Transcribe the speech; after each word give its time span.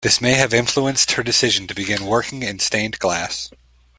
This 0.03 0.19
may 0.19 0.33
have 0.33 0.51
influenced 0.51 1.11
her 1.11 1.21
decision 1.21 1.67
to 1.67 1.75
begin 1.75 2.07
working 2.07 2.41
in 2.41 2.57
stained 2.57 2.97
glass. 2.97 3.51